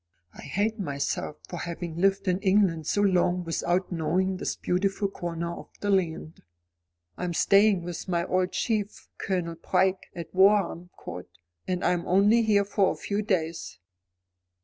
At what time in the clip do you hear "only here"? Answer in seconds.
12.07-12.65